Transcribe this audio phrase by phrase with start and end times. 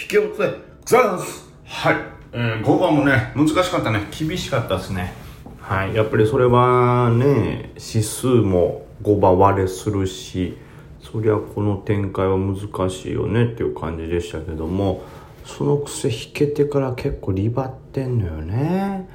[0.00, 0.54] 引き落とせ。
[0.84, 1.52] ザランス。
[1.64, 1.96] はい、
[2.32, 4.06] えー、5番もね難しかったね。
[4.16, 5.12] 厳しかったですね。
[5.60, 5.94] はい。
[5.94, 10.56] やっぱりそれはね指数も5番割れするし
[11.00, 12.58] そりゃこの展開は難
[12.90, 15.02] しいよねっていう感じでしたけども
[15.44, 19.08] そのくせ引けてから結構リバってんのよね。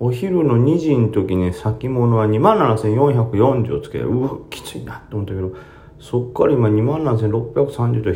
[0.00, 5.54] お昼の2時の時に先物は27,440をつけてうわきついなって思ったけど
[5.98, 8.12] そっから今27,630と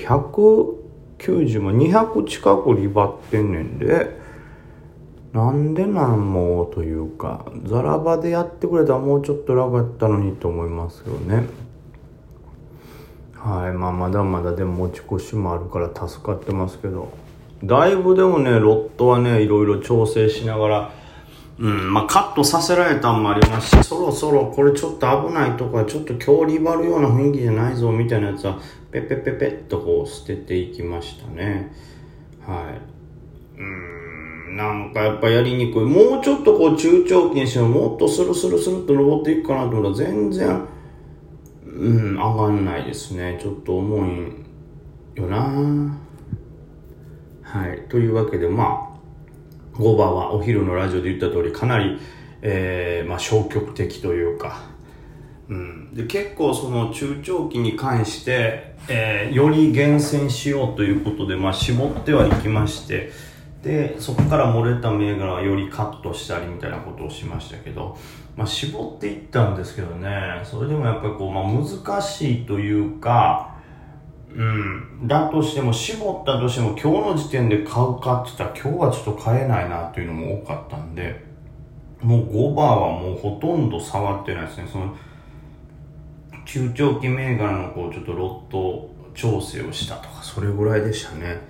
[1.18, 4.18] 90万200近くリバってんねんで
[5.32, 11.44] なんでなんもうというかザラバでやってくれたらもうちょっと楽やったのにと思いますよね。
[13.34, 17.08] はいまあまだまだでも持ち越しもあるから助かってますけど。
[17.62, 20.92] だいぶでもねロットはねいろいろ調整しながら
[21.60, 28.60] うんまあカットさせられたんもありますしそろそろこれちょっと危ないとかちょっと強リバるような雰囲気じゃないぞみたいなやつは
[28.92, 31.72] ペペペペッとこう捨てていきましたね。
[32.46, 32.70] は
[33.56, 33.60] い。
[33.60, 35.84] うんなんかやっぱやりにくい。
[35.84, 40.62] もうちょっとこう中長期にしてももっとスルスルスルっと登っていくかなと思ったら全然
[41.66, 43.38] うん上がんないですね。
[43.42, 45.98] ちょっと重いよな。
[47.42, 47.88] はい。
[47.88, 48.97] というわけでまあ
[49.78, 51.98] 5番はお昼のラジオで言った通りかなり、
[52.42, 54.62] えーまあ、消極的というか、
[55.48, 63.10] うん、で結構その中長期に関して、えー、より厳選しようということで、まあ、絞ってはいきまして
[63.62, 67.96] でそこから漏れた銘柄はよりカットしたりみたいなことをしましたけど、
[68.36, 70.40] まあ、絞っていったんですけどね。
[70.44, 73.57] それでもやっぱりこう、まあ、難しいというか
[74.34, 81.24] うん、だとしても絞ったとしても今日の時点で買うかって言ったら今日はちょっと買えないなっていうのも多かったんで
[82.02, 84.68] もう5番はもうほとんど触ってないですね。
[84.70, 84.94] その
[86.44, 91.40] 中長期銘柄のこうちょっとロット調整をしたとかそれぐらいでしたね。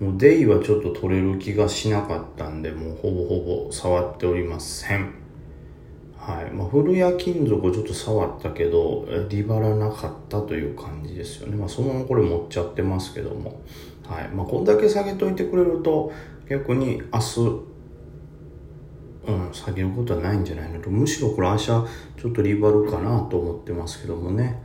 [0.00, 5.25] もうデイはちょっと取れる気がしなかったんでもうほぼほぼ触っておりません。
[6.26, 6.50] はい。
[6.50, 13.62] まあ、古谷金属をちょっと触ったけどリバラなかったという感じですよね、まあ、そのままこれ持っちゃってますけども、
[14.04, 14.28] はい。
[14.30, 16.12] まあ、こんだけ下げといてくれると
[16.50, 17.40] 逆に明日、
[19.28, 20.90] うん、下げることはないんじゃないのと。
[20.90, 21.84] むしろこれ明日ちょ
[22.28, 24.60] っとリバルかなと思ってますけどもね。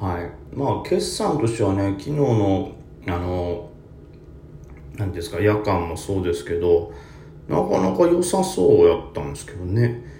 [0.00, 0.56] はい。
[0.56, 2.72] まあ決算としてはね昨日の
[3.06, 3.70] あの
[4.96, 6.92] 何ですか夜間もそうですけど
[7.48, 10.16] なかなか良さそうやったんですけどね。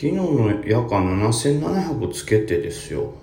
[0.00, 3.14] 昨日の夜間7700つけてですよ。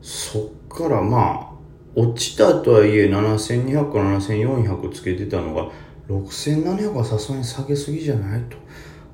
[0.00, 1.52] そっからまあ
[1.94, 5.70] 落ちたとはいえ7200から7400つけてたのが
[6.08, 8.56] 6700はさすがに下げすぎじゃないと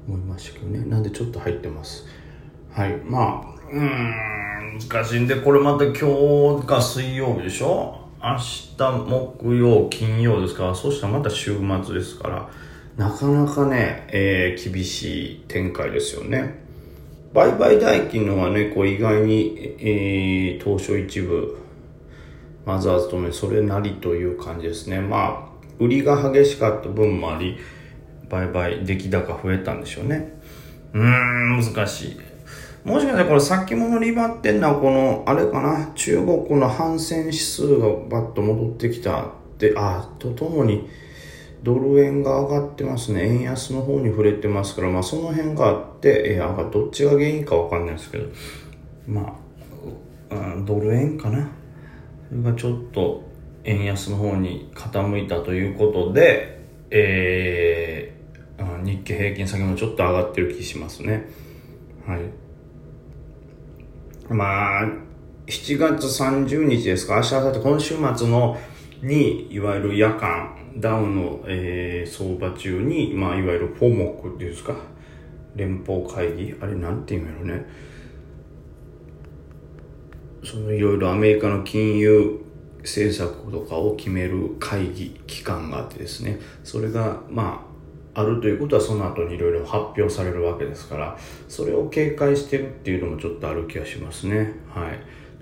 [0.06, 0.84] 思いましたけどね。
[0.88, 2.06] なんでちょっと入ってます。
[2.70, 2.96] はい。
[2.98, 8.08] まあうん難しいんでこれまた今日が水曜日でしょ？
[8.22, 8.76] 明日
[9.08, 12.48] 木曜金曜ですからそしたらまた週末ですから。
[12.98, 16.58] なかなかね、えー、厳しい展開ですよね。
[17.32, 21.56] 売買代金のはね、こう意外に、えー、東証一部、
[22.66, 25.00] マザーズともそれなりという感じですね。
[25.00, 25.48] まあ、
[25.78, 27.56] 売りが激しかった分もあり、
[28.28, 30.32] 売買出来高増えたんでしょうね。
[30.92, 32.16] うーん、難しい。
[32.84, 39.24] もしかしたらこれ先物リバってんのはこの、あれかな、中国の反戦指数がバッと戻ってきたっ
[39.56, 40.88] て、あ、とともに、
[41.62, 43.28] ドル円が上がってますね。
[43.28, 48.28] 円安の方に触れてますから、まあその辺があって、えー、どっちが原因かわかんないですけど、
[49.06, 49.36] ま
[50.30, 51.48] あ、うん、ドル円かな。
[52.28, 53.22] それがちょっと
[53.64, 61.28] 円安の方に傾いたということで、えー、日経平均先もちょっと上がってる気しますね。
[62.06, 62.20] はい。
[64.30, 64.84] まあ、
[65.46, 68.58] 7月30日ですか、明日、明後日、今週末の
[69.02, 74.74] に、いわゆる夜間、ダウンの、えー、相場中に、まあ、いわゆるフォモックっていうんですか、
[75.56, 77.66] 連邦会議、あれなんて言うんやろね。
[80.44, 82.40] そのいろいろアメリカの金融
[82.82, 87.64] 政策とかを決める会議、機関があってですね、それが、ま
[88.14, 91.18] あ、あるということはその後にいろいろ発表されるわけですから、
[91.48, 94.54] それを警戒してるっていうのもちょっとある気がしますね。
[94.68, 94.98] はい。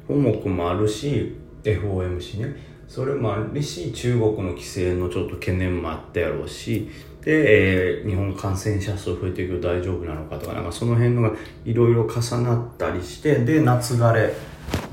[0.07, 2.76] フォモックもあるし、FOMC ね。
[2.89, 6.89] それもあるし中国の規制のちょっと懸念もあったやろうし
[7.23, 11.33] で、えー、日本感染者数増えていくと大丈夫なのかとかなんかその辺のが
[11.65, 14.33] いろいろ重なったりしてで夏枯れ。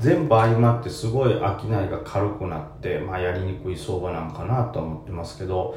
[0.00, 5.76] 全部相まってすごい商いが軽くなって、まあ、やりにくい相場なんかなと思ってますけど。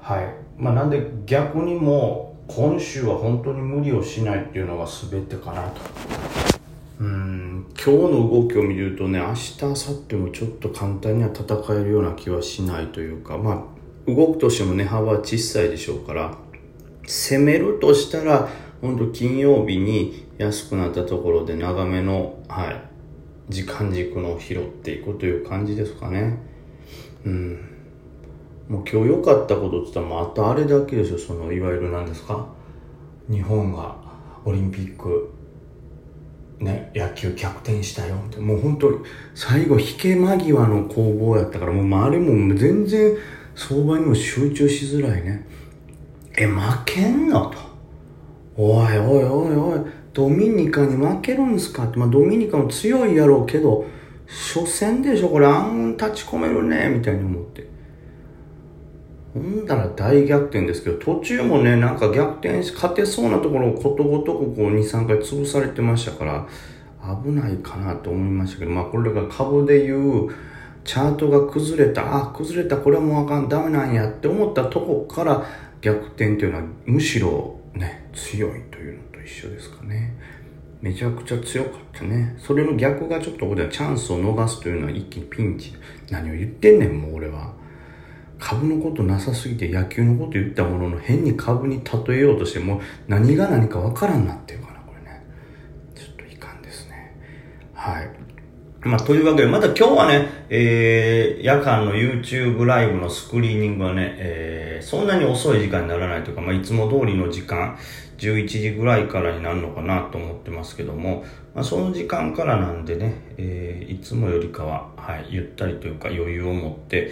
[0.00, 0.34] はい。
[0.56, 6.47] まあなんで逆にも今週は本当に無理をしないっていうのが全てかなと。
[7.00, 9.76] うん今日の動きを見るとね明日明後
[10.08, 16.36] 日もちょっと簡単には戦えるような気はしないというかまあ動くとしても値幅は小さいでしょうから
[17.06, 18.48] 攻めるとしたら
[18.80, 22.82] 本当金曜日に安くなったところで長めのはい
[23.48, 26.38] 時間軸の拾っていくという感じですかね。
[27.24, 27.52] うん。
[28.68, 32.46] もう今日良かったことって言ったらもうあれだけですよそのいわゆる何ですか？
[33.30, 33.96] 日本が
[34.44, 35.30] オリンピック
[36.60, 38.98] ね、野球逆転したよってもう本当に
[39.34, 43.16] 最後引け間際の攻防やったからもう周りも全然
[43.54, 45.46] 相場にも集中しづらいね。
[46.36, 47.58] え負けんのと。
[48.56, 49.80] おいおいおいおい
[50.12, 51.98] ドミニカに負けるんすかって。
[51.98, 53.84] まあドミニカも強いやろうけど
[54.26, 57.68] 初戦でしょこれあん立ち込めるねみたいに思って。
[59.34, 66.46] ほんだら大逆転ですけど、途中もね、なんか逆転し、勝てそうなところをことごとくこう2、3回潰されてましたから、
[67.22, 70.28] 危ないかなと思いましたけど、まあこれが株で言う、
[70.84, 75.44] チャートが崩れた、あ、崩れた、これはもうあかん、ダメなんやって思ったとこから
[75.82, 80.14] 逆転っていうのはむしろね、強いというのと一緒ですかね。
[80.80, 82.36] めちゃくちゃ強かったね。
[82.38, 85.74] それの逆がちょっとここではチャンスを逃すというのは一気にピンチ。
[86.10, 87.52] 何を言ってんねん、もう俺は。
[88.38, 95.22] 株のことなさすぎて野球のこと言ったものの変に株に例えようとしても何が何かわからんなってるかな、これね。
[95.94, 97.16] ちょっといかんですね。
[97.74, 98.10] はい。
[98.82, 107.76] まあ、というわけで、また今日はね、えー、夜間の YouTube ライブのスクリーニングはね、えー、そんなに遅い時間にならないというか、まあ、いつも通りの時間、
[108.18, 111.24] 11時ぐらいからになるのかなと思ってますけども、
[111.54, 117.10] まあ、その時間からなんでね、えー、いつもよりかは、はい、ゆったりというか余裕を持って、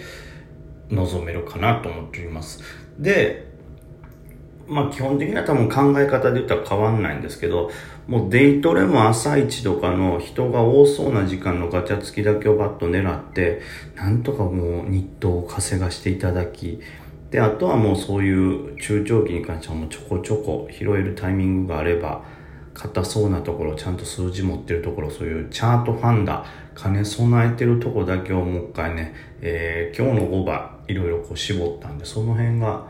[0.89, 2.61] 望めるかなと思っております。
[2.99, 3.47] で、
[4.67, 7.69] まあ基本的には多分考え方で言ったら変わんないんですけど、
[8.07, 13.61] もうデイトレも朝一とかの人が多そうな時間のガチャ付きだけをバッと狙って、
[13.95, 16.79] なんとかもう日当を稼がしていただき、
[17.31, 22.23] で、あとはもうそういう中長期に関してはもうちょこちょこ拾えるタイミングがあれば、
[22.73, 26.45] 硬そうなところ、ちゃんと数字持ってるところ、そういうチャートファンダ、
[26.77, 32.85] 金備えてるとこだけをもう一回ね、えー、今日の5番、いろいろこう絞ったんで、その辺が、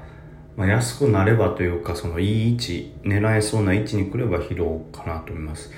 [0.58, 5.72] まあ、安くなればというか、そのいい位置、狙えそうな位置に来れば拾おうかなと思います。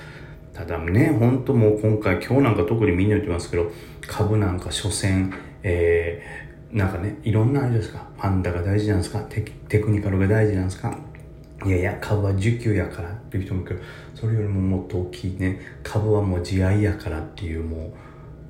[0.53, 3.71] ただね、ほんともう今回、今日なんか特にみんな言ってますけど、
[4.07, 9.43] 株なんか所詮、えー、なんかね、いろんなあれですか、ファンダが大事なんですかテ
[9.79, 10.97] クニカルが大事なんですか
[11.65, 13.81] いやいや、株は受給やからっていう人もいるけど、
[14.15, 17.93] それよりももっと大きいね、株はもう地合いやからっていうも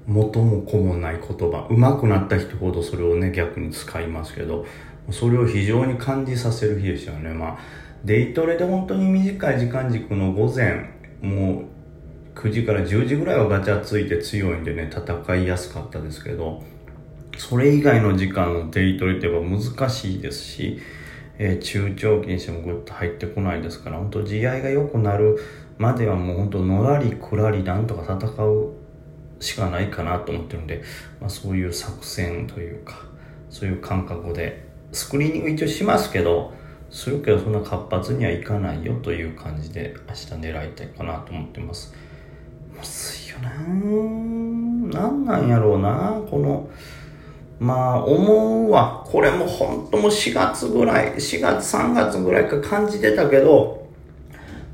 [0.08, 1.68] う、元も子もない言葉。
[1.70, 4.66] 上手くなった人ほどそれをね、逆に使いますけど、
[5.12, 7.34] それを非常に感じさせる日でしたよね。
[7.34, 7.58] まあ、
[8.06, 10.92] デイトレで本当に短い時間軸の午前、
[11.22, 11.64] も
[12.36, 16.64] う9時から10時ぐらいはガチャついて強いんでね、戦いやすかったですけど、
[17.38, 20.80] それ以外の時間のデイトレってやっぱ難しいですし、
[21.40, 25.40] えー、中長期にしてもグッと入ってこないですから、本当地合いが良くなる
[25.78, 28.74] まではもう本当のらりくらりなんとか戦う
[29.40, 30.84] しかないかなと思ってるんで、
[31.20, 33.06] まあ、そういう作戦というか、
[33.50, 36.54] そういう感覚で、スクリーニング一応しますけど、
[36.90, 41.94] するけどそんな活発にはいかないよという感じで明日狙いたいかなと思ってます。
[42.76, 43.50] むずいよな
[45.00, 46.70] なんなんやろうなこの、
[47.60, 49.04] まあ、思うわ。
[49.06, 53.88] これも本当も4月ぐらい、4月3月ぐらいか感じてたけど、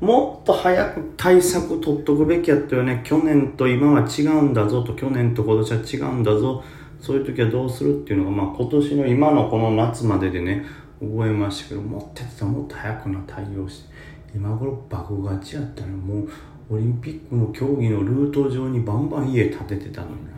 [0.00, 3.00] もっと早く対策取っとくべきやったよね。
[3.02, 6.62] 去年と今は違うんだぞと、去年と今年は違うんだぞ。
[7.00, 10.64] そういう時はどうするっていうのが、まあ今年の今のこの夏まででね、
[11.00, 13.94] 覚えましたけど、持ってたもっと早くの対応して、
[14.34, 16.22] 今頃爆勝ちやったらも
[16.70, 20.36] うオリンピックの競技のルート上にバンバン家建ててたのにな。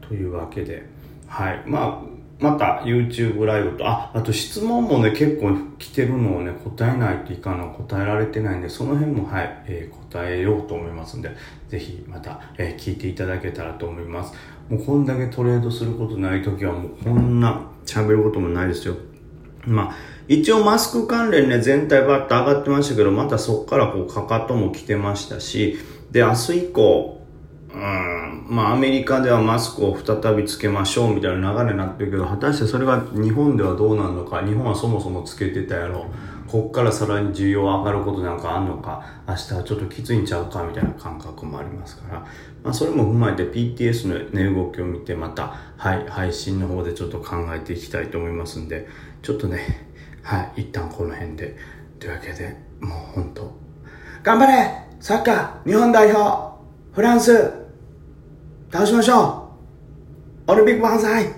[0.00, 0.97] というわけで、
[1.28, 1.62] はい。
[1.66, 11.30] まあ、また YouTube ライブと、あ、あと質問もね、結構来てるのをね、答えないといかんの、答えられてないんで、その辺もはい、えー、答えようと思いますんで、
[11.68, 14.34] ぜひまた、えー、聞いていただけたらと思います。
[14.68, 18.94] もうこんだけトレードすることない時はもうこんな喋ることもないですよ。
[19.66, 19.94] まあ、
[20.28, 25.78] 一応マスク関連ね、全体バッと上がってましたけど、またそっからこう、かかとも来てましたし、
[26.10, 27.20] で、明日以降、
[27.74, 27.80] うん、
[28.46, 36.06] まあアメリカではマスクを再びつけましょうみたいな流れになってるけど、果たしてそれが日本ではどうなるのか、日本はそもそもつけてたやろ。
[36.46, 42.20] こっからさらに需要上がることなんかあんのか、明日はちょっときついんちゃうかみたいな感覚もありますから、
[42.62, 48.88] まあそれも踏まえて PTS の値動きを見てまた、はい、配信の方でちょっと考えていきたいと思いますんで、
[49.22, 49.86] ちょっとね、
[50.22, 51.56] はい、一旦この辺で。
[51.98, 53.52] というわけで、もう本当
[54.22, 54.86] 頑張れ!
[55.00, 56.58] サッカー日本代表!
[56.92, 57.67] フランス!
[58.70, 59.50] 倒しましょ
[60.46, 61.32] うオリンピック万歳